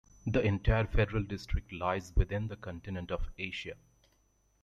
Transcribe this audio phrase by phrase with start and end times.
[0.25, 3.75] The entire federal district lies within the continent of Asia.